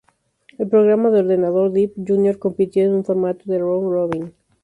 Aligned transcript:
El 0.57 0.67
programa 0.67 1.11
de 1.11 1.19
ordenador 1.19 1.71
Deep 1.71 1.93
Junior 1.95 2.39
compitió 2.39 2.83
en 2.83 2.95
un 2.95 3.05
formato 3.05 3.43
de 3.47 3.59
round 3.59 3.91
robin. 3.93 4.33